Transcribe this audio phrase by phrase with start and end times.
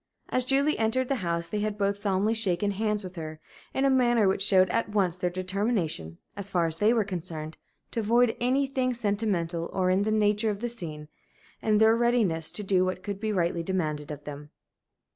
[0.29, 3.39] As Julie entered the house they had both solemnly shaken hands with her,
[3.71, 7.55] in a manner which showed at once their determination, as far as they were concerned,
[7.91, 11.07] to avoid anything sentimental or in the nature of a scene,
[11.61, 14.49] and their readiness to do what could be rightly demanded of them.